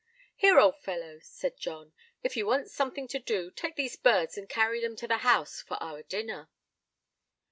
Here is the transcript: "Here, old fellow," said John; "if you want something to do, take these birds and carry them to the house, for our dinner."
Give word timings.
"Here, 0.35 0.57
old 0.59 0.79
fellow," 0.81 1.19
said 1.21 1.57
John; 1.59 1.93
"if 2.23 2.35
you 2.35 2.47
want 2.47 2.71
something 2.71 3.07
to 3.09 3.19
do, 3.19 3.51
take 3.51 3.75
these 3.75 3.97
birds 3.97 4.35
and 4.35 4.49
carry 4.49 4.81
them 4.81 4.95
to 4.95 5.07
the 5.07 5.17
house, 5.17 5.61
for 5.61 5.75
our 5.75 6.01
dinner." 6.01 6.49